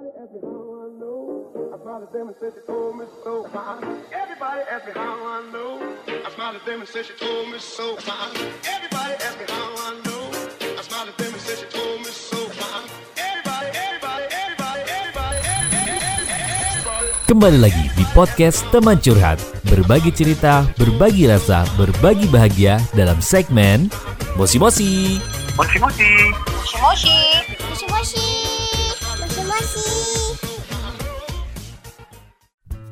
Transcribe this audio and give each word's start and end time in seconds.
Everybody 0.00 0.16
ask 0.24 0.32
me 0.32 0.40
how 0.48 0.64
I 0.80 0.88
know. 0.96 1.20
I 1.60 1.76
smiled 1.76 2.04
at 2.08 2.12
them 2.16 2.26
and 2.32 2.36
said 2.40 2.52
she 2.56 2.62
told 2.64 2.96
me 2.96 3.04
so. 3.20 3.44
Everybody 4.08 4.60
ask 4.72 4.84
me 4.88 4.92
how 4.96 5.16
I 5.28 5.38
know. 5.52 5.76
I 6.08 6.28
smiled 6.32 6.56
at 6.56 6.64
them 6.64 6.80
and 6.80 6.88
said 6.88 7.04
she 7.04 7.12
told 7.20 7.52
me 7.52 7.58
so. 7.60 8.00
Everybody 8.64 9.14
ask 9.20 9.36
me 9.36 9.44
how 9.44 9.76
I 9.76 10.00
know. 10.00 10.24
I 10.72 10.80
smiled 10.88 11.12
at 11.12 11.16
them 11.20 11.32
and 11.36 11.42
said 11.44 11.60
she 11.60 11.68
told 11.68 12.00
me 12.00 12.08
so. 12.16 12.40
Everybody, 13.20 13.68
everybody, 13.76 14.24
everybody, 14.40 14.80
everybody, 14.88 15.38
everybody, 15.44 16.48
everybody. 16.48 17.08
Kembali 17.28 17.58
lagi 17.60 17.84
di 17.92 18.04
podcast 18.16 18.64
Teman 18.72 18.96
Curhat 19.04 19.36
Berbagi 19.68 20.16
cerita, 20.16 20.64
berbagi 20.80 21.28
rasa, 21.28 21.68
berbagi 21.76 22.24
bahagia 22.32 22.80
dalam 22.96 23.20
segmen 23.20 23.92
Mosi 24.40 24.56
Mosi 24.56 25.20
Moshi 25.60 25.76
moshi. 25.76 26.08
Moshi 26.56 26.76
moshi. 26.80 27.16
Moshi 27.68 27.86
moshi. 27.92 28.59
Moshi. 29.60 29.84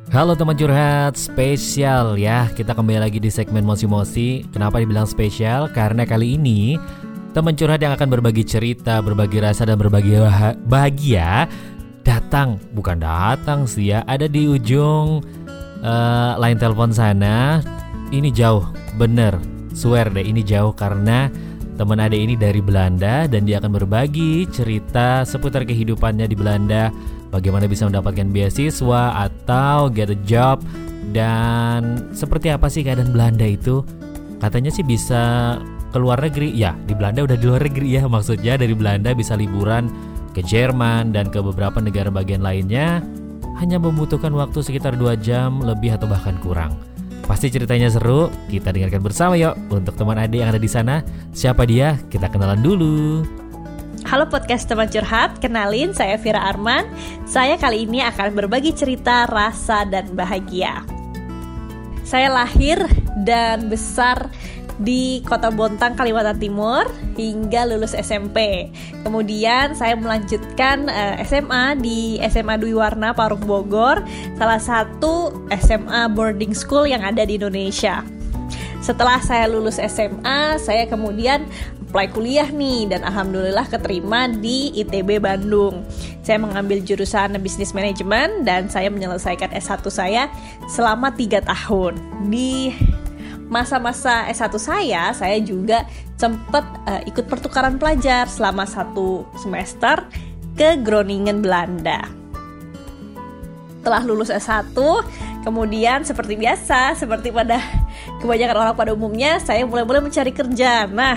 Halo 0.09 0.33
teman 0.37 0.57
curhat, 0.57 1.17
spesial 1.17 2.21
ya. 2.21 2.49
Kita 2.53 2.77
kembali 2.77 3.01
lagi 3.01 3.21
di 3.21 3.29
segmen 3.29 3.65
Mosi 3.65 3.85
Mosi 3.85 4.41
Kenapa 4.53 4.81
dibilang 4.81 5.05
spesial? 5.05 5.69
Karena 5.73 6.09
kali 6.09 6.37
ini 6.37 6.81
Teman 7.37 7.53
curhat 7.57 7.85
yang 7.85 7.93
akan 7.93 8.09
berbagi 8.09 8.41
cerita, 8.41 9.05
berbagi 9.05 9.41
rasa, 9.41 9.69
dan 9.69 9.77
berbagi 9.77 10.17
bah- 10.17 10.57
bahagia 10.65 11.45
Datang, 12.05 12.57
bukan 12.73 13.05
datang 13.05 13.69
sih 13.69 13.93
ya 13.93 14.01
Ada 14.09 14.33
di 14.33 14.49
ujung 14.49 15.21
eh, 15.85 16.33
line 16.41 16.59
telepon 16.59 16.91
sana. 16.91 17.61
Ini 18.09 18.33
jauh, 18.33 18.65
bener. 18.97 19.37
Swear 19.77 20.09
deh 20.11 20.25
ini 20.25 20.41
jauh 20.41 20.73
karena 20.73 21.29
Teman 21.79 22.03
ade 22.03 22.19
ini 22.19 22.35
dari 22.35 22.59
Belanda 22.59 23.31
dan 23.31 23.47
dia 23.47 23.63
akan 23.63 23.71
berbagi 23.71 24.51
cerita 24.51 25.23
seputar 25.23 25.63
kehidupannya 25.63 26.27
di 26.27 26.35
Belanda, 26.35 26.91
bagaimana 27.31 27.71
bisa 27.71 27.87
mendapatkan 27.87 28.27
beasiswa 28.35 29.15
atau 29.15 29.87
get 29.87 30.11
a 30.11 30.19
job 30.27 30.59
dan 31.15 32.11
seperti 32.11 32.51
apa 32.51 32.67
sih 32.67 32.83
keadaan 32.83 33.15
Belanda 33.15 33.47
itu? 33.47 33.87
Katanya 34.43 34.75
sih 34.75 34.83
bisa 34.83 35.55
ke 35.95 35.99
luar 36.03 36.19
negeri. 36.19 36.51
Ya, 36.51 36.75
di 36.83 36.99
Belanda 36.99 37.23
udah 37.31 37.39
di 37.39 37.47
luar 37.47 37.63
negeri 37.63 37.95
ya 37.95 38.03
maksudnya 38.11 38.59
dari 38.59 38.75
Belanda 38.75 39.15
bisa 39.15 39.39
liburan 39.39 39.87
ke 40.35 40.43
Jerman 40.43 41.15
dan 41.15 41.31
ke 41.31 41.39
beberapa 41.39 41.79
negara 41.79 42.11
bagian 42.11 42.43
lainnya 42.43 43.07
hanya 43.63 43.79
membutuhkan 43.79 44.35
waktu 44.35 44.67
sekitar 44.67 44.99
2 44.99 45.15
jam 45.23 45.63
lebih 45.63 45.95
atau 45.95 46.11
bahkan 46.11 46.35
kurang. 46.43 46.75
Pasti 47.29 47.53
ceritanya 47.53 47.93
seru, 47.93 48.33
kita 48.49 48.73
dengarkan 48.73 49.05
bersama 49.05 49.37
yuk. 49.37 49.53
Untuk 49.69 49.93
teman 50.01 50.17
adik 50.17 50.41
yang 50.41 50.49
ada 50.49 50.57
di 50.57 50.65
sana, 50.65 51.05
siapa 51.37 51.69
dia? 51.69 52.01
Kita 52.09 52.33
kenalan 52.33 52.65
dulu. 52.65 53.21
Halo 54.09 54.25
podcast 54.33 54.65
teman 54.65 54.89
curhat, 54.89 55.37
kenalin 55.37 55.93
saya 55.93 56.17
Vira 56.17 56.41
Arman. 56.41 56.89
Saya 57.29 57.61
kali 57.61 57.85
ini 57.85 58.01
akan 58.01 58.33
berbagi 58.33 58.73
cerita 58.73 59.29
rasa 59.29 59.85
dan 59.85 60.09
bahagia. 60.17 60.81
Saya 62.01 62.33
lahir 62.33 62.81
dan 63.29 63.69
besar 63.69 64.33
di 64.79 65.21
Kota 65.27 65.51
Bontang, 65.51 65.99
Kalimantan 65.99 66.39
Timur 66.39 66.87
hingga 67.19 67.67
lulus 67.67 67.95
SMP. 67.99 68.71
Kemudian 69.03 69.75
saya 69.75 69.99
melanjutkan 69.99 70.87
eh, 70.87 71.19
SMA 71.27 71.79
di 71.83 72.23
SMA 72.31 72.57
Dwi 72.63 72.75
Warna 72.79 73.11
Parung 73.11 73.43
Bogor, 73.43 74.01
salah 74.39 74.63
satu 74.63 75.35
SMA 75.59 76.11
boarding 76.15 76.55
school 76.55 76.87
yang 76.87 77.03
ada 77.03 77.27
di 77.27 77.37
Indonesia. 77.37 78.07
Setelah 78.79 79.19
saya 79.19 79.51
lulus 79.51 79.83
SMA, 79.83 80.57
saya 80.63 80.87
kemudian 80.87 81.45
apply 81.89 82.13
kuliah 82.13 82.47
nih 82.53 82.87
dan 82.93 83.01
alhamdulillah 83.01 83.65
keterima 83.67 84.29
di 84.29 84.71
ITB 84.77 85.25
Bandung. 85.25 85.83
Saya 86.21 86.37
mengambil 86.37 86.85
jurusan 86.85 87.35
bisnis 87.41 87.73
manajemen 87.73 88.45
dan 88.45 88.69
saya 88.69 88.93
menyelesaikan 88.93 89.49
S1 89.57 89.83
saya 89.89 90.29
selama 90.69 91.09
3 91.11 91.41
tahun. 91.49 91.97
Di 92.29 92.77
masa-masa 93.49 94.29
S1 94.29 94.55
saya, 94.61 95.13
saya 95.17 95.39
juga 95.41 95.85
sempat 96.21 96.65
eh, 96.85 97.09
ikut 97.09 97.25
pertukaran 97.27 97.81
pelajar 97.81 98.29
selama 98.29 98.69
satu 98.69 99.25
semester 99.41 100.05
ke 100.55 100.77
Groningen, 100.85 101.41
Belanda. 101.41 102.05
Setelah 103.81 104.03
lulus 104.05 104.29
S1, 104.29 104.77
kemudian 105.43 106.05
seperti 106.05 106.37
biasa, 106.37 106.93
seperti 106.99 107.33
pada 107.33 107.57
kebanyakan 108.21 108.57
orang 108.57 108.77
pada 108.77 108.93
umumnya, 108.93 109.41
saya 109.41 109.65
mulai-mulai 109.65 110.05
mencari 110.05 110.31
kerja. 110.35 110.85
Nah, 110.85 111.17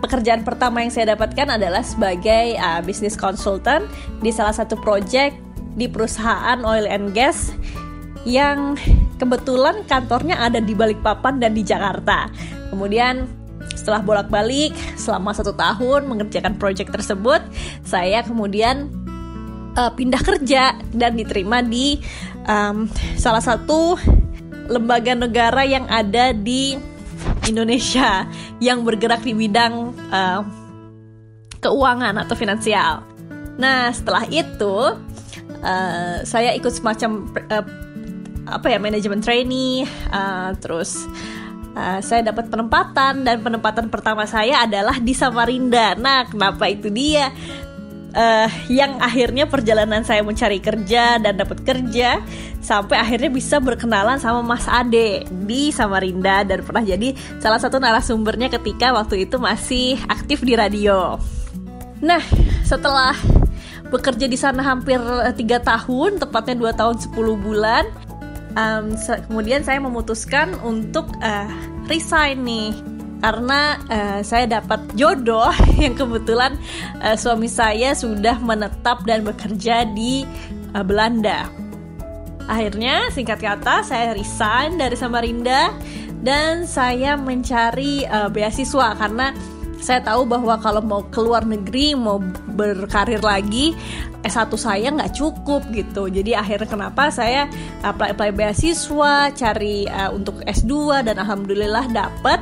pekerjaan 0.00 0.44
pertama 0.44 0.80
yang 0.80 0.92
saya 0.92 1.12
dapatkan 1.12 1.60
adalah 1.60 1.84
sebagai 1.84 2.56
uh, 2.56 2.80
business 2.80 3.16
consultant 3.16 3.84
di 4.24 4.32
salah 4.32 4.52
satu 4.52 4.80
project 4.80 5.36
di 5.74 5.90
perusahaan 5.90 6.62
oil 6.62 6.86
and 6.86 7.12
gas 7.12 7.50
yang 8.24 8.78
kebetulan 9.18 9.86
kantornya 9.86 10.40
ada 10.40 10.58
di 10.58 10.74
Balikpapan 10.74 11.40
dan 11.40 11.54
di 11.54 11.62
Jakarta. 11.62 12.28
Kemudian 12.70 13.26
setelah 13.74 14.04
bolak-balik 14.04 14.74
selama 14.94 15.32
satu 15.32 15.56
tahun 15.56 16.06
mengerjakan 16.06 16.60
proyek 16.60 16.92
tersebut, 16.92 17.40
saya 17.86 18.20
kemudian 18.22 18.90
uh, 19.78 19.92
pindah 19.92 20.20
kerja 20.20 20.76
dan 20.94 21.16
diterima 21.18 21.60
di 21.64 21.98
um, 22.46 22.86
salah 23.16 23.42
satu 23.42 23.98
lembaga 24.68 25.12
negara 25.12 25.62
yang 25.64 25.84
ada 25.92 26.32
di 26.32 26.76
Indonesia 27.44 28.24
yang 28.60 28.84
bergerak 28.84 29.20
di 29.20 29.36
bidang 29.36 29.92
uh, 30.08 30.40
keuangan 31.60 32.16
atau 32.20 32.34
finansial. 32.36 33.04
Nah 33.60 33.92
setelah 33.92 34.24
itu 34.28 34.96
uh, 35.60 36.16
saya 36.24 36.56
ikut 36.56 36.72
semacam 36.72 37.28
apa 38.54 38.70
ya 38.70 38.78
manajemen 38.78 39.18
trainee, 39.18 39.82
uh, 40.14 40.54
terus 40.62 41.02
uh, 41.74 41.98
saya 41.98 42.22
dapat 42.22 42.46
penempatan 42.46 43.26
dan 43.26 43.42
penempatan 43.42 43.90
pertama 43.90 44.24
saya 44.30 44.62
adalah 44.62 45.02
di 45.02 45.10
Samarinda. 45.10 45.98
Nah 45.98 46.30
kenapa 46.30 46.70
itu 46.70 46.86
dia? 46.88 47.34
eh, 48.14 48.48
yang 48.70 49.02
akhirnya 49.02 49.44
perjalanan 49.50 50.06
saya 50.06 50.22
mencari 50.22 50.62
kerja 50.62 51.18
dan 51.18 51.34
dapat 51.34 51.60
kerja 51.66 52.22
sampai 52.62 52.96
akhirnya 52.96 53.28
bisa 53.28 53.58
berkenalan 53.60 54.16
sama 54.16 54.40
Mas 54.40 54.64
Ade 54.70 55.26
di 55.44 55.74
Samarinda 55.74 56.46
dan 56.46 56.62
pernah 56.64 56.80
jadi 56.80 57.12
salah 57.42 57.60
satu 57.60 57.82
narasumbernya 57.82 58.48
ketika 58.48 58.94
waktu 58.94 59.28
itu 59.28 59.36
masih 59.36 59.98
aktif 60.08 60.40
di 60.46 60.54
radio. 60.56 61.18
Nah, 62.00 62.22
setelah 62.64 63.12
bekerja 63.90 64.26
di 64.30 64.38
sana 64.38 64.62
hampir 64.64 64.98
eh, 64.98 65.34
tiga 65.36 65.60
tahun, 65.60 66.22
tepatnya 66.22 66.54
dua 66.56 66.72
tahun 66.72 66.96
10 67.02 67.12
bulan, 67.36 67.84
um, 68.54 68.94
kemudian 69.28 69.62
saya 69.62 69.78
memutuskan 69.82 70.54
untuk 70.62 71.10
eh, 71.20 71.50
resign 71.90 72.42
nih 72.46 72.72
karena 73.24 73.80
eh, 73.88 74.20
saya 74.20 74.60
dapat 74.60 74.84
jodoh 74.98 75.52
yang 75.82 75.96
kebetulan 75.96 76.56
eh, 77.00 77.16
suami 77.16 77.48
saya 77.48 77.96
sudah 77.96 78.40
menetap 78.40 79.04
dan 79.08 79.24
bekerja 79.24 79.88
di 79.92 80.24
eh, 80.74 80.84
Belanda. 80.84 81.48
Akhirnya 82.44 83.08
singkat 83.08 83.40
kata 83.40 83.80
saya 83.88 84.12
resign 84.12 84.76
dari 84.76 84.92
Samarinda 84.92 85.72
dan 86.20 86.68
saya 86.68 87.16
mencari 87.16 88.04
eh, 88.04 88.28
beasiswa 88.28 88.96
karena 88.96 89.32
saya 89.84 90.00
tahu 90.00 90.24
bahwa 90.24 90.56
kalau 90.64 90.80
mau 90.80 91.04
keluar 91.12 91.44
negeri 91.44 91.92
mau 91.92 92.16
berkarir 92.56 93.20
lagi 93.20 93.76
S1 94.24 94.48
saya 94.56 94.88
nggak 94.88 95.12
cukup 95.12 95.60
gitu 95.76 96.08
jadi 96.08 96.40
akhirnya 96.40 96.64
kenapa 96.64 97.12
saya 97.12 97.44
apply 97.84 98.16
apply 98.16 98.32
beasiswa 98.32 99.28
cari 99.36 99.84
eh, 99.84 100.08
untuk 100.08 100.40
S2 100.48 101.04
dan 101.04 101.20
alhamdulillah 101.20 101.92
dapat 101.92 102.40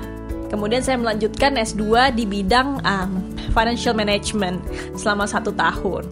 Kemudian 0.53 0.85
saya 0.85 1.01
melanjutkan 1.01 1.57
S2 1.57 2.13
di 2.13 2.29
bidang 2.29 2.85
um, 2.85 3.25
financial 3.57 3.97
management 3.97 4.61
selama 5.01 5.25
satu 5.25 5.49
tahun. 5.57 6.05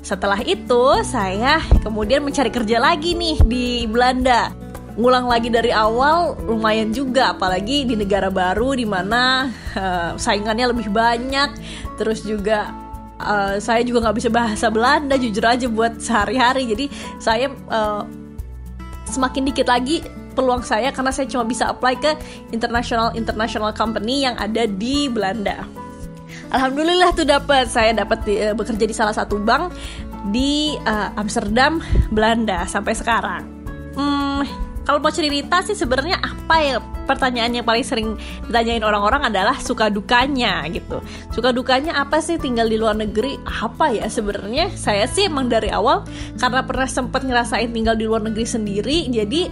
Setelah 0.00 0.40
itu 0.40 1.04
saya 1.04 1.60
kemudian 1.84 2.24
mencari 2.24 2.48
kerja 2.48 2.80
lagi 2.80 3.12
nih 3.12 3.36
di 3.44 3.84
Belanda. 3.84 4.61
Ngulang 4.92 5.24
lagi 5.24 5.48
dari 5.48 5.72
awal 5.72 6.36
lumayan 6.44 6.92
juga, 6.92 7.32
apalagi 7.32 7.88
di 7.88 7.96
negara 7.96 8.28
baru 8.28 8.76
di 8.76 8.84
mana 8.84 9.48
uh, 9.72 10.12
saingannya 10.20 10.68
lebih 10.68 10.92
banyak. 10.92 11.56
Terus 11.96 12.20
juga 12.28 12.68
uh, 13.16 13.56
saya 13.56 13.80
juga 13.84 14.04
nggak 14.04 14.16
bisa 14.20 14.28
bahasa 14.28 14.68
Belanda 14.68 15.16
jujur 15.16 15.44
aja 15.48 15.64
buat 15.68 15.96
sehari-hari. 15.96 16.68
Jadi 16.68 16.84
saya 17.16 17.48
uh, 17.72 18.04
semakin 19.08 19.48
dikit 19.48 19.68
lagi 19.68 20.04
peluang 20.32 20.64
saya 20.64 20.92
karena 20.92 21.12
saya 21.12 21.28
cuma 21.28 21.44
bisa 21.44 21.68
apply 21.68 21.96
ke 21.96 22.12
international 22.52 23.12
international 23.16 23.72
company 23.72 24.24
yang 24.28 24.36
ada 24.36 24.68
di 24.68 25.08
Belanda. 25.08 25.64
Alhamdulillah 26.52 27.16
tuh 27.16 27.24
dapat 27.24 27.64
saya 27.68 27.96
dapat 27.96 28.28
bekerja 28.52 28.84
di 28.84 28.92
salah 28.92 29.16
satu 29.16 29.40
bank 29.40 29.72
di 30.28 30.76
eh, 30.76 31.08
Amsterdam, 31.18 31.80
Belanda 32.12 32.68
sampai 32.68 32.92
sekarang. 32.92 33.61
Kalau 34.82 34.98
mau 34.98 35.14
cerita 35.14 35.62
sih 35.62 35.78
sebenarnya 35.78 36.18
apa 36.18 36.56
ya 36.58 36.76
pertanyaan 37.06 37.54
yang 37.54 37.66
paling 37.66 37.86
sering 37.86 38.18
ditanyain 38.46 38.82
orang-orang 38.82 39.30
adalah 39.30 39.58
suka 39.58 39.90
dukanya 39.90 40.66
gitu. 40.70 40.98
Suka 41.30 41.54
dukanya 41.54 41.98
apa 41.98 42.18
sih 42.18 42.38
tinggal 42.38 42.66
di 42.66 42.78
luar 42.78 42.98
negeri? 42.98 43.38
Apa 43.46 43.94
ya 43.94 44.06
sebenarnya? 44.10 44.70
Saya 44.74 45.06
sih 45.06 45.30
emang 45.30 45.46
dari 45.46 45.70
awal 45.70 46.02
karena 46.38 46.66
pernah 46.66 46.88
sempat 46.90 47.22
ngerasain 47.22 47.70
tinggal 47.70 47.94
di 47.94 48.06
luar 48.06 48.22
negeri 48.26 48.46
sendiri, 48.46 49.06
jadi 49.10 49.46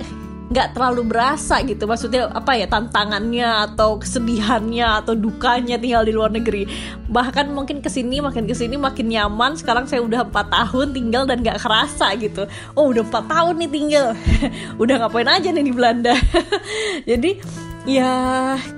nggak 0.51 0.75
terlalu 0.75 1.07
berasa 1.07 1.63
gitu. 1.63 1.87
Maksudnya 1.87 2.27
apa 2.35 2.59
ya 2.59 2.67
tantangannya 2.67 3.71
atau 3.71 4.03
kesedihannya 4.03 5.07
atau 5.07 5.15
dukanya 5.15 5.79
tinggal 5.79 6.03
di 6.03 6.13
luar 6.13 6.35
negeri. 6.35 6.67
Bahkan 7.07 7.55
mungkin 7.55 7.79
ke 7.79 7.87
sini 7.87 8.19
makin 8.19 8.51
ke 8.51 8.55
sini 8.59 8.75
makin 8.75 9.15
nyaman. 9.15 9.55
Sekarang 9.55 9.87
saya 9.87 10.03
udah 10.03 10.27
empat 10.27 10.51
tahun 10.51 10.91
tinggal 10.91 11.25
dan 11.31 11.47
nggak 11.47 11.63
kerasa 11.63 12.19
gitu. 12.19 12.51
Oh 12.75 12.91
udah 12.91 13.07
empat 13.07 13.25
tahun 13.31 13.55
nih 13.63 13.71
tinggal. 13.71 14.07
Udah 14.83 15.07
ngapain 15.07 15.29
aja 15.31 15.49
nih 15.55 15.65
di 15.65 15.73
Belanda? 15.73 16.15
Jadi 17.11 17.39
ya 17.87 18.13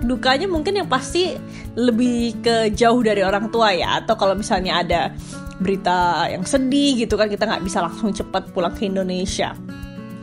dukanya 0.04 0.46
mungkin 0.46 0.76
yang 0.76 0.88
pasti 0.90 1.34
lebih 1.72 2.42
ke 2.44 2.56
jauh 2.76 3.00
dari 3.00 3.24
orang 3.24 3.48
tua 3.48 3.72
ya. 3.72 4.04
Atau 4.04 4.20
kalau 4.20 4.36
misalnya 4.36 4.84
ada 4.84 5.00
berita 5.62 6.26
yang 6.26 6.42
sedih 6.42 7.06
gitu 7.06 7.14
kan 7.14 7.30
kita 7.30 7.46
nggak 7.46 7.62
bisa 7.64 7.80
langsung 7.80 8.10
cepat 8.10 8.50
pulang 8.50 8.74
ke 8.74 8.90
Indonesia 8.90 9.54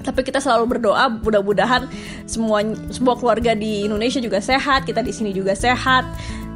tapi 0.09 0.25
kita 0.25 0.41
selalu 0.41 0.77
berdoa 0.77 1.06
mudah-mudahan 1.21 1.85
semua 2.25 2.65
semua 2.89 3.13
keluarga 3.13 3.53
di 3.53 3.85
Indonesia 3.85 4.17
juga 4.17 4.41
sehat 4.41 4.89
kita 4.89 5.06
di 5.06 5.13
sini 5.13 5.29
juga 5.29 5.53
sehat. 5.53 6.09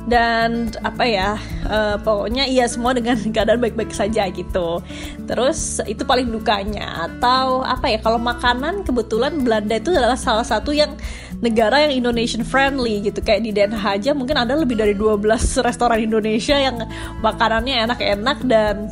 Dan 0.03 0.67
apa 0.83 1.07
ya 1.07 1.39
uh, 1.63 1.95
pokoknya 1.95 2.44
iya 2.44 2.67
semua 2.67 2.91
dengan 2.91 3.15
keadaan 3.35 3.63
baik-baik 3.63 3.95
saja 3.95 4.27
gitu. 4.35 4.83
Terus 5.23 5.79
itu 5.88 6.03
paling 6.03 6.27
dukanya 6.27 7.07
atau 7.07 7.63
apa 7.63 7.88
ya 7.88 8.03
kalau 8.03 8.19
makanan 8.19 8.83
kebetulan 8.83 9.39
Belanda 9.39 9.79
itu 9.79 9.95
adalah 9.95 10.19
salah 10.19 10.44
satu 10.44 10.75
yang 10.75 10.91
negara 11.39 11.88
yang 11.88 12.03
Indonesian 12.03 12.44
friendly 12.44 13.00
gitu. 13.00 13.23
Kayak 13.23 13.47
di 13.47 13.51
Den 13.55 13.71
Haag 13.71 14.03
aja 14.03 14.11
mungkin 14.11 14.35
ada 14.35 14.59
lebih 14.59 14.75
dari 14.75 14.91
12 14.91 15.23
restoran 15.63 16.03
Indonesia 16.03 16.59
yang 16.59 16.83
makanannya 17.23 17.88
enak-enak 17.88 18.38
dan 18.44 18.91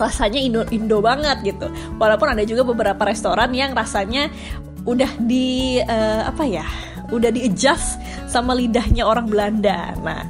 rasanya 0.00 0.40
Indo 0.40 0.62
Indo 0.72 1.04
banget 1.04 1.44
gitu. 1.44 1.68
Walaupun 2.00 2.32
ada 2.32 2.42
juga 2.48 2.64
beberapa 2.64 3.04
restoran 3.04 3.52
yang 3.52 3.76
rasanya 3.76 4.32
udah 4.88 5.12
di 5.20 5.78
uh, 5.84 6.24
apa 6.24 6.44
ya? 6.48 6.64
Udah 7.12 7.28
di 7.28 7.44
adjust 7.44 8.00
sama 8.30 8.56
lidahnya 8.56 9.04
orang 9.04 9.28
Belanda. 9.28 9.92
Nah, 10.00 10.24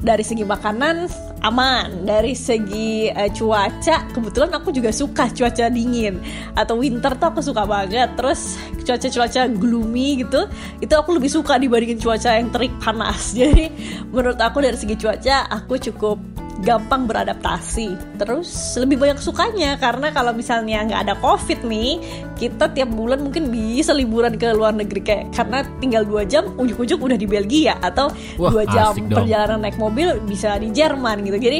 dari 0.00 0.22
segi 0.22 0.46
makanan 0.46 1.10
aman, 1.42 2.06
dari 2.06 2.32
segi 2.32 3.10
uh, 3.10 3.30
cuaca 3.34 4.06
kebetulan 4.14 4.54
aku 4.54 4.70
juga 4.70 4.94
suka 4.94 5.26
cuaca 5.34 5.66
dingin 5.66 6.22
atau 6.54 6.78
winter 6.78 7.12
tuh 7.18 7.26
aku 7.34 7.40
suka 7.42 7.66
banget. 7.66 8.14
Terus 8.14 8.54
cuaca-cuaca 8.86 9.50
gloomy 9.50 10.22
gitu, 10.22 10.46
itu 10.78 10.94
aku 10.94 11.18
lebih 11.18 11.30
suka 11.30 11.58
dibandingin 11.58 11.98
cuaca 11.98 12.38
yang 12.38 12.48
terik 12.54 12.72
panas. 12.78 13.32
Jadi 13.38 13.70
menurut 14.14 14.38
aku 14.38 14.62
dari 14.62 14.78
segi 14.78 14.94
cuaca 14.94 15.50
aku 15.50 15.74
cukup 15.90 16.35
gampang 16.62 17.04
beradaptasi. 17.04 18.16
Terus 18.20 18.76
lebih 18.80 18.96
banyak 19.00 19.20
sukanya 19.20 19.76
karena 19.76 20.12
kalau 20.12 20.32
misalnya 20.32 20.84
nggak 20.86 21.00
ada 21.08 21.14
covid 21.20 21.60
nih, 21.66 22.00
kita 22.36 22.72
tiap 22.72 22.92
bulan 22.92 23.24
mungkin 23.24 23.48
bisa 23.52 23.92
liburan 23.92 24.36
ke 24.36 24.52
luar 24.52 24.72
negeri 24.76 25.00
kayak 25.02 25.24
karena 25.34 25.64
tinggal 25.80 26.02
dua 26.04 26.22
jam 26.24 26.52
ujuk-ujuk 26.56 27.00
udah 27.00 27.18
di 27.18 27.28
Belgia 27.28 27.76
atau 27.80 28.12
dua 28.36 28.64
jam 28.68 28.92
perjalanan 28.94 29.64
naik 29.64 29.76
mobil 29.80 30.20
bisa 30.24 30.56
di 30.60 30.72
Jerman 30.72 31.24
gitu. 31.24 31.38
Jadi 31.40 31.58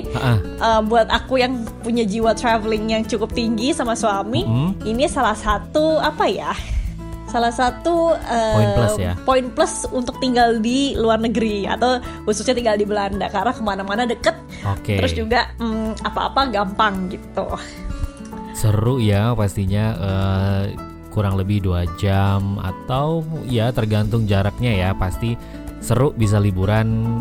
uh, 0.61 0.81
buat 0.85 1.09
aku 1.09 1.41
yang 1.41 1.65
punya 1.81 2.05
jiwa 2.05 2.37
traveling 2.37 2.93
yang 2.93 3.03
cukup 3.05 3.33
tinggi 3.33 3.73
sama 3.73 3.97
suami, 3.97 4.45
mm 4.45 4.53
-hmm. 4.53 4.71
ini 4.89 5.05
salah 5.09 5.37
satu 5.37 5.99
apa 5.99 6.29
ya? 6.29 6.76
Salah 7.37 7.53
satu 7.53 8.17
uh, 8.17 8.57
poin 8.57 8.71
plus 8.73 8.95
ya. 8.97 9.13
poin 9.29 9.47
plus 9.53 9.75
untuk 9.93 10.17
tinggal 10.25 10.57
di 10.57 10.97
luar 10.97 11.21
negeri 11.21 11.69
atau 11.69 12.01
khususnya 12.25 12.57
tinggal 12.57 12.81
di 12.81 12.89
Belanda. 12.89 13.29
Karena 13.29 13.53
ke 13.53 13.61
mana-mana 13.61 14.09
deket. 14.09 14.33
Okay. 14.81 14.97
terus 14.97 15.13
juga 15.13 15.53
um, 15.61 15.93
apa-apa 16.01 16.49
gampang 16.49 17.13
gitu. 17.13 17.45
Seru 18.57 18.97
ya 18.97 19.37
pastinya 19.37 19.85
uh, 20.01 20.65
kurang 21.13 21.37
lebih 21.37 21.61
dua 21.61 21.85
jam 22.01 22.57
atau 22.57 23.21
ya 23.45 23.69
tergantung 23.69 24.25
jaraknya 24.25 24.73
ya. 24.73 24.91
Pasti 24.97 25.37
seru 25.85 26.17
bisa 26.17 26.41
liburan. 26.41 27.21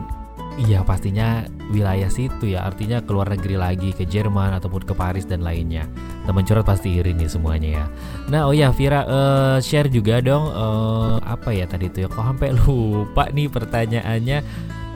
Iya 0.55 0.87
pastinya 0.87 1.43
wilayah 1.71 2.09
situ 2.11 2.53
ya. 2.53 2.65
Artinya 2.65 3.01
keluar 3.01 3.31
negeri 3.31 3.55
lagi 3.57 3.89
ke 3.95 4.05
Jerman 4.05 4.53
ataupun 4.57 4.85
ke 4.85 4.93
Paris 4.93 5.25
dan 5.25 5.41
lainnya. 5.41 5.89
Teman 6.25 6.45
curhat 6.45 6.65
pasti 6.65 7.01
iri 7.01 7.13
nih 7.13 7.29
semuanya 7.29 7.69
ya. 7.81 7.85
Nah 8.29 8.41
oh 8.49 8.53
ya 8.53 8.69
Vira 8.73 9.05
uh, 9.05 9.57
share 9.61 9.89
juga 9.89 10.21
dong 10.21 10.49
uh, 10.49 11.17
apa 11.23 11.53
ya 11.53 11.65
tadi 11.65 11.89
tuh 11.89 12.05
ya? 12.05 12.07
Kok 12.09 12.25
sampai 12.35 12.49
lupa 12.61 13.29
nih 13.31 13.47
pertanyaannya? 13.49 14.39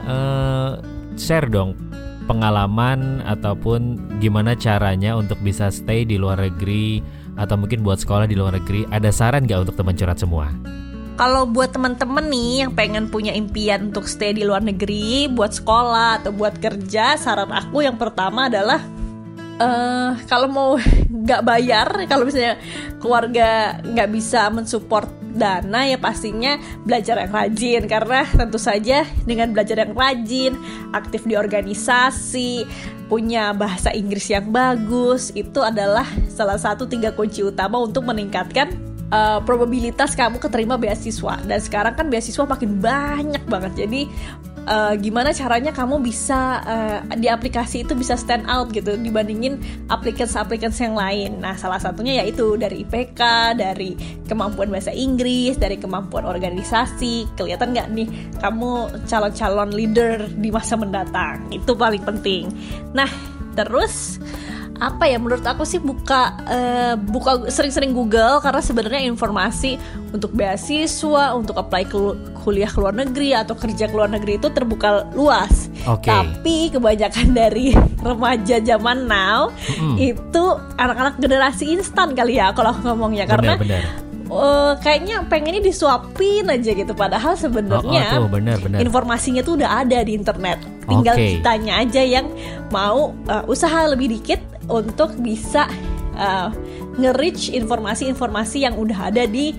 Uh, 0.00 0.80
share 1.20 1.46
dong 1.46 1.76
pengalaman 2.24 3.26
ataupun 3.26 3.98
gimana 4.22 4.54
caranya 4.54 5.18
untuk 5.18 5.42
bisa 5.42 5.66
stay 5.74 6.06
di 6.06 6.14
luar 6.14 6.38
negeri 6.38 7.02
atau 7.34 7.58
mungkin 7.58 7.82
buat 7.82 7.98
sekolah 7.98 8.30
di 8.30 8.38
luar 8.38 8.54
negeri. 8.54 8.86
Ada 8.86 9.10
saran 9.10 9.48
nggak 9.48 9.66
untuk 9.66 9.74
teman 9.74 9.98
curhat 9.98 10.22
semua? 10.22 10.52
Kalau 11.20 11.44
buat 11.44 11.76
temen-temen 11.76 12.32
nih 12.32 12.64
yang 12.64 12.72
pengen 12.72 13.04
punya 13.12 13.36
impian 13.36 13.92
untuk 13.92 14.08
stay 14.08 14.32
di 14.32 14.40
luar 14.40 14.64
negeri, 14.64 15.28
buat 15.28 15.52
sekolah 15.52 16.24
atau 16.24 16.32
buat 16.32 16.56
kerja, 16.56 17.20
saran 17.20 17.52
aku 17.52 17.84
yang 17.84 18.00
pertama 18.00 18.48
adalah 18.48 18.80
uh, 19.60 20.16
kalau 20.24 20.48
mau 20.48 20.70
nggak 21.28 21.44
bayar, 21.44 22.08
kalau 22.08 22.24
misalnya 22.24 22.56
keluarga 23.04 23.76
nggak 23.84 24.08
bisa 24.16 24.48
mensupport 24.48 25.12
dana 25.36 25.84
ya 25.84 26.00
pastinya 26.00 26.56
belajar 26.88 27.20
yang 27.20 27.32
rajin. 27.36 27.82
Karena 27.84 28.24
tentu 28.24 28.56
saja 28.56 29.04
dengan 29.28 29.52
belajar 29.52 29.76
yang 29.76 29.92
rajin, 29.92 30.56
aktif 30.96 31.28
di 31.28 31.36
organisasi, 31.36 32.64
punya 33.12 33.52
bahasa 33.52 33.92
Inggris 33.92 34.24
yang 34.32 34.48
bagus 34.48 35.36
itu 35.36 35.60
adalah 35.60 36.08
salah 36.32 36.56
satu 36.56 36.88
tiga 36.88 37.12
kunci 37.12 37.44
utama 37.44 37.76
untuk 37.76 38.08
meningkatkan 38.08 38.89
uh, 39.10 39.38
probabilitas 39.44 40.14
kamu 40.14 40.40
keterima 40.40 40.80
beasiswa 40.80 41.38
dan 41.44 41.60
sekarang 41.60 41.94
kan 41.94 42.06
beasiswa 42.08 42.46
makin 42.46 42.80
banyak 42.80 43.44
banget 43.46 43.86
jadi 43.86 44.10
uh, 44.66 44.94
gimana 44.98 45.30
caranya 45.32 45.74
kamu 45.74 46.02
bisa 46.02 46.60
uh, 46.64 46.98
di 47.16 47.30
aplikasi 47.30 47.86
itu 47.86 47.92
bisa 47.98 48.18
stand 48.18 48.44
out 48.50 48.70
gitu 48.74 48.98
dibandingin 48.98 49.60
aplikasi-aplikasi 49.88 50.90
yang 50.90 50.96
lain. 50.98 51.30
Nah, 51.40 51.54
salah 51.56 51.80
satunya 51.80 52.22
yaitu 52.24 52.58
dari 52.58 52.82
IPK, 52.84 53.20
dari 53.56 53.94
kemampuan 54.26 54.68
bahasa 54.68 54.92
Inggris, 54.92 55.56
dari 55.56 55.78
kemampuan 55.78 56.26
organisasi. 56.26 57.30
Kelihatan 57.38 57.72
nggak 57.72 57.88
nih 57.94 58.08
kamu 58.42 58.70
calon-calon 59.06 59.70
leader 59.72 60.26
di 60.28 60.48
masa 60.52 60.74
mendatang? 60.76 61.48
Itu 61.54 61.76
paling 61.78 62.02
penting. 62.04 62.50
Nah, 62.92 63.08
terus 63.54 64.22
apa 64.80 65.04
ya 65.04 65.20
menurut 65.20 65.44
aku 65.44 65.68
sih 65.68 65.76
buka 65.76 66.40
uh, 66.48 66.94
buka 66.96 67.52
sering-sering 67.52 67.92
Google 67.92 68.40
karena 68.40 68.64
sebenarnya 68.64 69.04
informasi 69.12 69.76
untuk 70.10 70.32
beasiswa 70.32 71.36
untuk 71.36 71.60
apply 71.60 71.84
ke 71.84 71.98
kuliah 72.40 72.66
ke 72.66 72.80
luar 72.80 72.96
negeri 72.96 73.36
atau 73.36 73.52
kerja 73.52 73.92
ke 73.92 73.94
luar 73.94 74.08
negeri 74.08 74.40
itu 74.40 74.48
terbuka 74.48 75.04
luas. 75.12 75.68
Okay. 75.84 76.08
Tapi 76.08 76.56
kebanyakan 76.72 77.28
dari 77.40 77.76
remaja 78.00 78.56
zaman 78.64 79.04
now 79.04 79.52
mm. 79.76 80.00
itu 80.00 80.44
anak-anak 80.80 81.20
generasi 81.20 81.76
instan 81.76 82.16
kali 82.16 82.40
ya 82.40 82.56
kalau 82.56 82.72
ngomongnya 82.80 83.28
karena 83.28 83.60
bener, 83.60 83.84
bener 83.84 84.10
uh, 84.30 84.72
kayaknya 84.80 85.26
pengennya 85.26 85.60
disuapin 85.60 86.46
aja 86.48 86.70
gitu 86.72 86.92
padahal 86.94 87.34
sebenarnya 87.34 88.22
oh, 88.22 88.30
oh, 88.30 88.78
informasinya 88.78 89.42
tuh 89.42 89.60
udah 89.60 89.84
ada 89.84 90.00
di 90.06 90.14
internet 90.14 90.62
tinggal 90.86 91.14
okay. 91.18 91.38
kitanya 91.38 91.82
aja 91.82 92.02
yang 92.02 92.26
mau 92.70 93.12
uh, 93.28 93.44
usaha 93.50 93.90
lebih 93.90 94.16
dikit 94.18 94.40
untuk 94.70 95.12
bisa 95.18 95.66
uh, 96.16 96.48
nge-reach 96.96 97.52
informasi-informasi 97.52 98.64
yang 98.64 98.78
udah 98.78 99.12
ada 99.12 99.26
di 99.26 99.52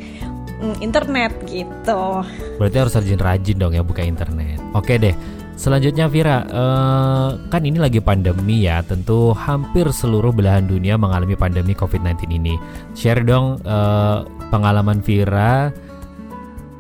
mm, 0.62 0.80
internet 0.80 1.36
gitu. 1.46 2.26
Berarti 2.58 2.78
harus 2.80 2.94
rajin-rajin 2.96 3.58
dong 3.60 3.74
ya 3.76 3.84
buka 3.84 4.02
internet. 4.02 4.62
Oke 4.72 4.96
deh. 4.96 5.14
Selanjutnya 5.62 6.10
Vira, 6.10 6.42
uh, 6.50 7.38
kan 7.54 7.62
ini 7.62 7.78
lagi 7.78 8.02
pandemi 8.02 8.66
ya, 8.66 8.82
tentu 8.82 9.30
hampir 9.30 9.86
seluruh 9.94 10.34
belahan 10.34 10.66
dunia 10.66 10.98
mengalami 10.98 11.38
pandemi 11.38 11.78
COVID-19 11.78 12.34
ini. 12.34 12.58
Share 12.98 13.22
dong 13.22 13.62
uh, 13.62 14.26
pengalaman 14.50 15.06
Vira 15.06 15.70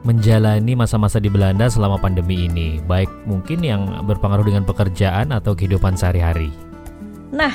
menjalani 0.01 0.73
masa-masa 0.73 1.21
di 1.21 1.29
Belanda 1.29 1.69
selama 1.69 2.01
pandemi 2.01 2.49
ini, 2.49 2.81
baik 2.81 3.29
mungkin 3.29 3.61
yang 3.61 4.01
berpengaruh 4.09 4.49
dengan 4.49 4.65
pekerjaan 4.65 5.29
atau 5.29 5.53
kehidupan 5.53 5.93
sehari-hari. 5.93 6.49
Nah, 7.29 7.53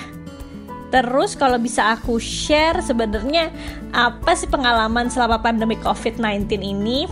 Terus 0.90 1.34
kalau 1.34 1.58
bisa 1.58 1.98
aku 1.98 2.22
share 2.22 2.78
sebenarnya 2.78 3.50
apa 3.90 4.38
sih 4.38 4.46
pengalaman 4.46 5.10
selama 5.10 5.42
pandemi 5.42 5.74
COVID-19 5.82 6.46
ini? 6.62 7.10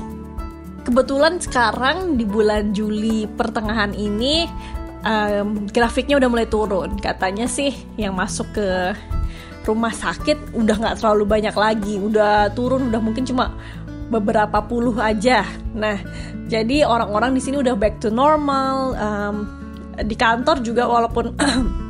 Kebetulan 0.84 1.40
sekarang 1.40 2.20
di 2.20 2.28
bulan 2.28 2.76
Juli 2.76 3.24
pertengahan 3.24 3.96
ini 3.96 4.44
um, 5.04 5.66
grafiknya 5.68 6.20
udah 6.20 6.30
mulai 6.30 6.46
turun. 6.46 6.94
Katanya 7.00 7.48
sih 7.48 7.72
yang 7.98 8.14
masuk 8.14 8.52
ke 8.54 8.68
rumah 9.64 9.92
sakit 9.92 10.52
udah 10.52 10.76
nggak 10.76 10.96
terlalu 11.00 11.24
banyak 11.24 11.56
lagi, 11.56 11.96
udah 11.96 12.52
turun, 12.52 12.92
udah 12.92 13.00
mungkin 13.00 13.24
cuma 13.24 13.56
beberapa 14.12 14.60
puluh 14.60 14.92
aja. 15.00 15.42
Nah, 15.72 15.96
jadi 16.52 16.84
orang-orang 16.84 17.32
di 17.32 17.40
sini 17.40 17.56
udah 17.58 17.74
back 17.74 17.98
to 17.98 18.12
normal. 18.12 18.92
Um, 18.94 19.36
di 19.94 20.18
kantor 20.18 20.58
juga 20.60 20.90
walaupun 20.90 21.38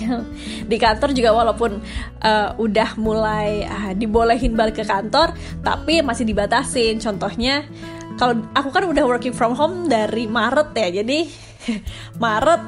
di 0.70 0.76
kantor 0.80 1.10
juga 1.14 1.30
walaupun 1.34 1.78
uh, 2.22 2.48
udah 2.56 2.96
mulai 2.98 3.66
uh, 3.66 3.92
dibolehin 3.94 4.56
balik 4.56 4.82
ke 4.82 4.84
kantor, 4.86 5.36
tapi 5.60 6.00
masih 6.00 6.26
dibatasin. 6.26 6.98
Contohnya, 6.98 7.66
kalau 8.16 8.42
aku 8.56 8.68
kan 8.72 8.84
udah 8.88 9.04
working 9.04 9.34
from 9.34 9.56
home 9.56 9.88
dari 9.88 10.26
Maret 10.28 10.74
ya, 10.74 10.88
jadi 11.02 11.28
Maret, 12.22 12.62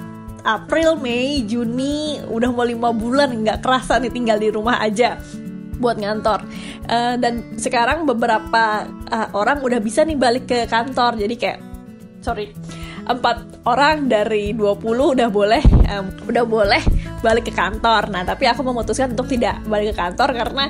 April, 0.44 1.00
Mei, 1.00 1.42
Juni, 1.48 2.20
udah 2.28 2.48
mau 2.52 2.66
lima 2.66 2.92
bulan 2.92 3.44
nggak 3.44 3.64
kerasa 3.64 3.96
nih 3.98 4.12
tinggal 4.12 4.36
di 4.36 4.52
rumah 4.52 4.80
aja 4.80 5.16
buat 5.80 5.98
ngantor. 5.98 6.44
Uh, 6.86 7.16
dan 7.18 7.56
sekarang 7.58 8.06
beberapa 8.06 8.86
uh, 9.10 9.28
orang 9.34 9.64
udah 9.64 9.80
bisa 9.80 10.04
nih 10.04 10.16
balik 10.16 10.44
ke 10.46 10.68
kantor, 10.68 11.16
jadi 11.18 11.34
kayak 11.34 11.60
sorry 12.24 12.56
empat 13.04 13.60
orang 13.68 14.08
dari 14.08 14.56
20 14.56 14.80
udah 14.80 15.28
boleh 15.28 15.60
um, 15.92 16.08
udah 16.24 16.44
boleh 16.48 16.82
balik 17.24 17.48
ke 17.48 17.54
kantor. 17.56 18.12
Nah, 18.12 18.28
tapi 18.28 18.44
aku 18.44 18.60
memutuskan 18.60 19.16
untuk 19.16 19.32
tidak 19.32 19.64
balik 19.64 19.96
ke 19.96 19.96
kantor 19.96 20.36
karena 20.36 20.64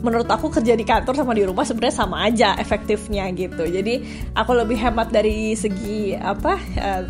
menurut 0.00 0.24
aku 0.24 0.48
kerja 0.48 0.72
di 0.72 0.88
kantor 0.88 1.12
sama 1.12 1.36
di 1.36 1.44
rumah 1.44 1.68
sebenarnya 1.68 1.96
sama 2.00 2.24
aja 2.24 2.56
efektifnya 2.56 3.28
gitu. 3.36 3.68
Jadi 3.68 4.00
aku 4.32 4.56
lebih 4.56 4.80
hemat 4.80 5.12
dari 5.12 5.52
segi 5.52 6.16
apa 6.16 6.56
uh, 6.80 7.04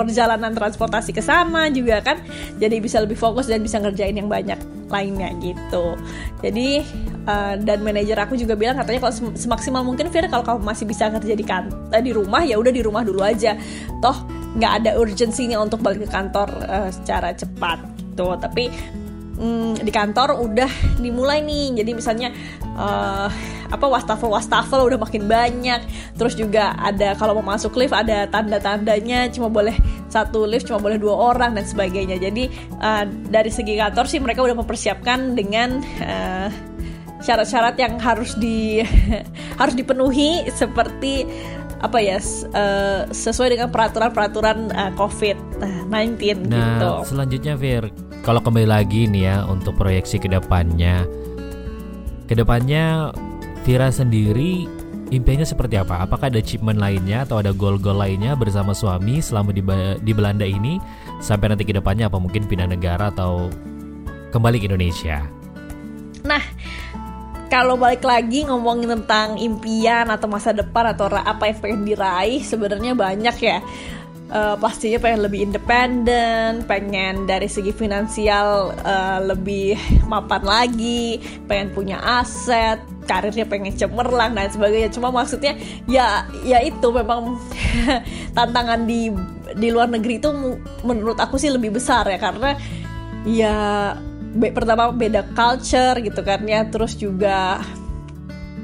perjalanan 0.00 0.56
transportasi 0.56 1.12
ke 1.12 1.20
sana 1.20 1.68
juga 1.68 2.00
kan 2.00 2.16
jadi 2.56 2.80
bisa 2.80 3.04
lebih 3.04 3.20
fokus 3.20 3.44
dan 3.44 3.60
bisa 3.60 3.76
ngerjain 3.76 4.16
yang 4.16 4.32
banyak 4.32 4.56
lainnya 4.88 5.28
gitu 5.44 5.92
jadi 6.40 6.80
uh, 7.28 7.60
dan 7.60 7.84
manajer 7.84 8.16
aku 8.16 8.40
juga 8.40 8.56
bilang 8.56 8.80
katanya 8.80 9.04
kalau 9.04 9.36
semaksimal 9.36 9.84
mungkin 9.84 10.08
Fir 10.08 10.24
kalau 10.32 10.40
kamu 10.40 10.64
masih 10.64 10.88
bisa 10.88 11.12
kerja 11.12 11.36
di 11.36 11.44
kan 11.44 11.68
uh, 11.92 12.00
di 12.00 12.16
rumah 12.16 12.40
ya 12.48 12.56
udah 12.56 12.72
di 12.72 12.80
rumah 12.80 13.04
dulu 13.04 13.20
aja 13.20 13.60
toh 14.00 14.24
nggak 14.56 14.72
ada 14.82 14.90
urgensinya 14.96 15.60
untuk 15.60 15.84
balik 15.84 16.08
ke 16.08 16.10
kantor 16.10 16.48
uh, 16.64 16.88
secara 16.88 17.36
cepat 17.36 17.99
gitu. 18.10 18.34
Tapi 18.36 18.68
hmm, 19.40 19.80
di 19.80 19.92
kantor 19.94 20.36
udah 20.36 20.70
dimulai 21.00 21.40
nih. 21.40 21.80
Jadi 21.80 21.90
misalnya 21.96 22.28
uh, 22.76 23.30
apa 23.70 23.86
wastafel 23.86 24.28
wastafel 24.28 24.84
udah 24.84 24.98
makin 25.00 25.24
banyak. 25.24 25.80
Terus 26.20 26.36
juga 26.36 26.76
ada 26.76 27.16
kalau 27.16 27.40
mau 27.40 27.56
masuk 27.56 27.80
lift 27.80 27.96
ada 27.96 28.28
tanda 28.28 28.60
tandanya 28.60 29.30
cuma 29.32 29.48
boleh 29.48 29.74
satu 30.12 30.44
lift 30.44 30.68
cuma 30.68 30.82
boleh 30.82 31.00
dua 31.00 31.32
orang 31.34 31.56
dan 31.56 31.64
sebagainya. 31.64 32.20
Jadi 32.20 32.52
uh, 32.82 33.08
dari 33.32 33.48
segi 33.48 33.80
kantor 33.80 34.04
sih 34.04 34.20
mereka 34.20 34.44
udah 34.44 34.56
mempersiapkan 34.60 35.32
dengan 35.32 35.80
uh, 36.04 36.50
syarat-syarat 37.20 37.76
yang 37.76 37.96
harus 38.00 38.36
di 38.36 38.84
harus 39.60 39.74
dipenuhi. 39.74 40.44
Seperti 40.52 41.24
apa 41.80 41.98
ya 41.98 42.20
uh, 42.52 43.08
sesuai 43.08 43.56
dengan 43.56 43.68
peraturan-peraturan 43.72 44.68
uh, 44.72 44.92
COVID-19 45.00 46.44
nah, 46.46 46.76
gitu. 46.76 46.90
selanjutnya 47.08 47.54
Fir, 47.56 47.88
kalau 48.20 48.44
kembali 48.44 48.68
lagi 48.68 49.08
nih 49.08 49.22
ya 49.24 49.36
untuk 49.48 49.80
proyeksi 49.80 50.20
ke 50.20 50.28
depannya, 50.28 51.08
ke 52.28 52.36
depannya 52.36 53.16
Vira 53.64 53.92
sendiri 53.92 54.68
impiannya 55.10 55.44
seperti 55.44 55.76
apa? 55.76 56.06
Apakah 56.06 56.30
ada 56.30 56.38
achievement 56.38 56.78
lainnya 56.78 57.26
atau 57.26 57.42
ada 57.42 57.50
goal-goal 57.50 57.98
lainnya 57.98 58.38
bersama 58.38 58.72
suami 58.72 59.18
selama 59.18 59.50
di, 59.50 59.60
di 60.00 60.12
Belanda 60.14 60.46
ini 60.46 60.78
sampai 61.18 61.52
nanti 61.52 61.66
ke 61.66 61.74
depannya 61.74 62.06
apa 62.06 62.16
mungkin 62.16 62.46
pindah 62.46 62.70
negara 62.70 63.10
atau 63.10 63.50
kembali 64.30 64.62
ke 64.62 64.70
Indonesia? 64.70 65.26
Nah, 66.22 66.40
kalau 67.50 67.74
balik 67.74 68.06
lagi 68.06 68.46
ngomongin 68.46 69.02
tentang 69.02 69.36
impian 69.36 70.06
atau 70.06 70.30
masa 70.30 70.54
depan 70.54 70.94
atau 70.94 71.10
apa 71.10 71.50
yang 71.50 71.58
pengen 71.58 71.82
diraih 71.82 72.40
sebenarnya 72.40 72.94
banyak 72.94 73.36
ya 73.42 73.58
uh, 74.30 74.56
pastinya 74.56 74.98
pengen 75.02 75.26
lebih 75.26 75.40
independen, 75.50 76.62
pengen 76.64 77.26
dari 77.26 77.50
segi 77.50 77.74
finansial 77.74 78.72
uh, 78.86 79.18
lebih 79.26 79.76
mapan 80.06 80.42
lagi, 80.46 81.18
pengen 81.50 81.74
punya 81.74 81.98
aset, 82.00 82.80
karirnya 83.04 83.44
pengen 83.44 83.74
cemerlang 83.74 84.32
dan 84.32 84.48
sebagainya. 84.48 84.90
Cuma 84.94 85.10
maksudnya 85.10 85.58
ya 85.90 86.24
ya 86.46 86.62
itu 86.62 86.88
memang 86.94 87.36
tantangan 88.38 88.86
di 88.86 89.10
di 89.58 89.68
luar 89.68 89.90
negeri 89.90 90.22
itu 90.22 90.30
menurut 90.86 91.18
aku 91.18 91.34
sih 91.36 91.50
lebih 91.50 91.74
besar 91.74 92.06
ya 92.06 92.18
karena 92.22 92.54
ya 93.26 93.56
be, 94.34 94.54
pertama 94.54 94.90
beda 94.94 95.26
culture 95.34 95.98
gitu 96.02 96.20
kan 96.22 96.42
ya, 96.46 96.66
terus 96.68 96.94
juga 96.94 97.60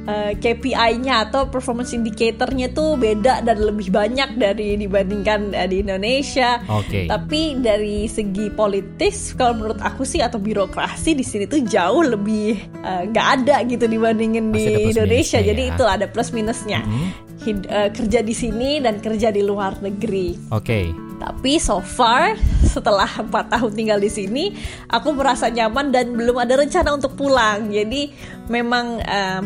uh, 0.06 0.30
eh, 0.30 0.32
KPI-nya 0.38 1.28
atau 1.28 1.50
performance 1.50 1.92
indicator-nya 1.92 2.70
tuh 2.72 2.96
beda 2.96 3.42
dan 3.42 3.58
lebih 3.60 3.90
banyak 3.90 4.38
dari 4.38 4.78
dibandingkan 4.78 5.52
uh, 5.52 5.66
di 5.66 5.82
Indonesia. 5.82 6.62
Oke. 6.70 6.86
Okay. 6.86 7.04
Tapi 7.10 7.58
dari 7.60 8.06
segi 8.06 8.48
politis, 8.54 9.34
kalau 9.34 9.58
menurut 9.58 9.82
aku 9.82 10.06
sih 10.06 10.22
atau 10.22 10.38
birokrasi 10.38 11.18
di 11.18 11.26
sini 11.26 11.44
tuh 11.50 11.60
jauh 11.66 12.06
lebih 12.06 12.56
eh, 12.82 13.02
nggak 13.10 13.26
uh, 13.26 13.34
ada 13.42 13.56
gitu 13.66 13.84
dibandingin 13.90 14.54
Masih 14.54 14.86
di 14.86 14.94
Indonesia. 14.94 15.38
Jadi 15.42 15.62
ya. 15.66 15.70
itu 15.74 15.84
ada 15.84 16.06
plus 16.08 16.30
minusnya. 16.30 16.80
Mm 16.86 16.90
-hmm. 16.90 17.25
Hid, 17.46 17.70
uh, 17.70 17.94
kerja 17.94 18.26
di 18.26 18.34
sini 18.34 18.82
dan 18.82 18.98
kerja 18.98 19.30
di 19.30 19.46
luar 19.46 19.78
negeri. 19.78 20.50
Oke. 20.50 20.66
Okay. 20.66 20.86
Tapi 21.16 21.56
so 21.62 21.78
far 21.78 22.34
setelah 22.66 23.08
empat 23.08 23.54
tahun 23.54 23.72
tinggal 23.72 24.02
di 24.02 24.10
sini, 24.10 24.52
aku 24.90 25.14
merasa 25.14 25.46
nyaman 25.46 25.94
dan 25.94 26.12
belum 26.12 26.42
ada 26.42 26.58
rencana 26.58 26.92
untuk 26.92 27.14
pulang. 27.14 27.70
Jadi 27.70 28.10
memang 28.50 29.00
um, 29.00 29.44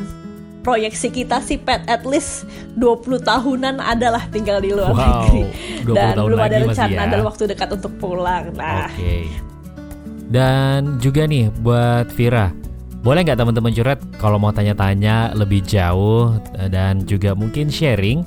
proyeksi 0.61 1.09
kita 1.09 1.40
sih 1.40 1.57
pet 1.57 1.85
at 1.88 2.04
least 2.04 2.45
20 2.76 3.21
tahunan 3.25 3.80
adalah 3.80 4.28
tinggal 4.28 4.61
di 4.61 4.71
luar 4.73 4.92
wow, 4.92 5.00
negeri 5.00 5.42
dan 5.97 6.14
belum 6.21 6.40
ada 6.40 6.57
rencana 6.61 7.02
ya. 7.04 7.09
dalam 7.09 7.25
waktu 7.26 7.42
dekat 7.49 7.69
untuk 7.76 7.92
pulang. 7.97 8.52
Nah, 8.54 8.88
okay. 8.92 9.28
dan 10.28 11.00
juga 11.00 11.25
nih 11.25 11.49
buat 11.64 12.12
Vira, 12.12 12.52
boleh 13.00 13.25
nggak 13.25 13.38
teman-teman 13.40 13.73
curhat 13.73 14.00
kalau 14.21 14.37
mau 14.37 14.52
tanya-tanya 14.52 15.33
lebih 15.33 15.64
jauh 15.64 16.37
dan 16.69 17.04
juga 17.09 17.33
mungkin 17.33 17.73
sharing 17.73 18.25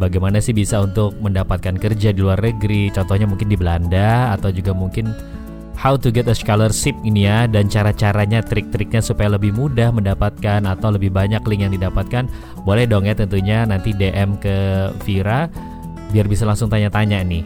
bagaimana 0.00 0.40
sih 0.40 0.56
bisa 0.56 0.80
untuk 0.80 1.12
mendapatkan 1.20 1.76
kerja 1.76 2.16
di 2.16 2.20
luar 2.24 2.40
negeri, 2.40 2.88
contohnya 2.88 3.28
mungkin 3.28 3.52
di 3.52 3.56
Belanda 3.60 4.32
atau 4.32 4.48
juga 4.48 4.72
mungkin 4.72 5.12
how 5.76 6.00
to 6.00 6.08
get 6.08 6.24
a 6.28 6.34
scholarship 6.34 6.96
ini 7.04 7.28
ya 7.28 7.44
dan 7.44 7.68
cara-caranya 7.68 8.40
trik-triknya 8.40 9.04
supaya 9.04 9.36
lebih 9.36 9.52
mudah 9.52 9.92
mendapatkan 9.92 10.64
atau 10.64 10.88
lebih 10.96 11.12
banyak 11.12 11.44
link 11.44 11.68
yang 11.68 11.74
didapatkan. 11.76 12.24
Boleh 12.64 12.88
dong 12.88 13.04
ya 13.04 13.12
tentunya 13.12 13.68
nanti 13.68 13.92
DM 13.92 14.40
ke 14.40 14.88
Vira 15.04 15.52
biar 16.10 16.26
bisa 16.26 16.48
langsung 16.48 16.72
tanya-tanya 16.72 17.20
nih. 17.20 17.44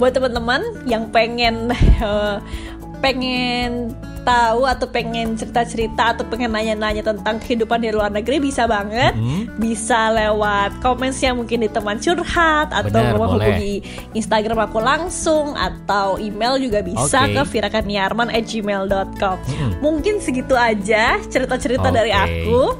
Buat 0.00 0.16
teman-teman 0.16 0.60
yang 0.88 1.12
pengen 1.12 1.70
uh, 2.00 2.40
pengen 3.04 3.92
tahu 4.22 4.64
atau 4.64 4.86
pengen 4.88 5.34
cerita-cerita 5.34 6.16
atau 6.16 6.24
pengen 6.26 6.54
nanya-nanya 6.54 7.02
tentang 7.02 7.38
kehidupan 7.42 7.82
di 7.82 7.90
luar 7.90 8.10
negeri 8.10 8.38
bisa 8.38 8.66
banget 8.66 9.14
mm-hmm. 9.14 9.58
bisa 9.58 10.10
lewat 10.14 10.78
komennya 10.80 11.30
mungkin 11.34 11.66
di 11.66 11.70
teman 11.70 11.98
curhat 11.98 12.70
atau 12.70 13.00
menghubungi 13.14 13.82
Instagram 14.14 14.70
aku 14.70 14.78
langsung 14.78 15.54
atau 15.58 16.16
email 16.16 16.58
juga 16.58 16.80
bisa 16.80 17.26
okay. 17.26 17.34
ke 17.36 17.42
virakaniarman@gmail.com 17.58 19.36
mm-hmm. 19.38 19.70
mungkin 19.82 20.18
segitu 20.22 20.54
aja 20.54 21.18
cerita-cerita 21.28 21.90
okay. 21.90 21.96
dari 21.98 22.12
aku 22.14 22.74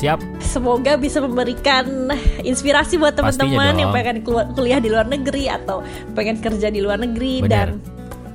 Siap. 0.00 0.16
Semoga 0.40 0.96
bisa 0.96 1.20
memberikan 1.20 2.08
inspirasi 2.40 2.96
buat 2.96 3.12
teman-teman 3.20 3.76
yang 3.76 3.92
pengen 3.92 4.24
kuliah 4.24 4.80
di 4.80 4.88
luar 4.88 5.04
negeri 5.04 5.52
atau 5.52 5.84
pengen 6.16 6.40
kerja 6.40 6.72
di 6.72 6.80
luar 6.80 6.96
negeri 6.96 7.44
Bener. 7.44 7.76
dan 7.76 7.89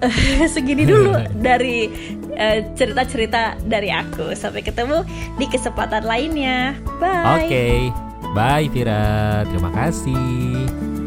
segini 0.53 0.83
dulu 0.87 1.13
dari 1.47 1.89
uh, 2.35 2.59
cerita-cerita 2.73 3.59
dari 3.65 3.89
aku. 3.91 4.33
Sampai 4.33 4.61
ketemu 4.65 5.03
di 5.37 5.45
kesempatan 5.49 6.05
lainnya. 6.05 6.75
Bye. 6.97 7.45
Oke. 7.45 7.47
Okay. 7.47 7.77
Bye 8.35 8.67
Vira. 8.67 9.45
Terima 9.47 9.71
kasih. 9.71 11.04